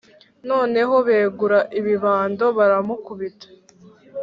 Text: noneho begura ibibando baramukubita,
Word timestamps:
noneho 0.49 0.95
begura 1.09 1.59
ibibando 1.79 2.45
baramukubita, 2.57 3.47